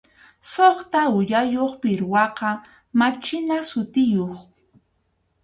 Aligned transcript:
Suqta 0.51 1.01
uyayuq 1.17 1.71
pirwaqa 1.81 2.49
machina 2.99 3.57
sutiyuq. 3.69 4.35